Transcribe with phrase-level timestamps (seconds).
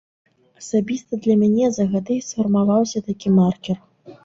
[0.61, 3.77] Асабіста для мяне за гады сфармаваўся такі маркер.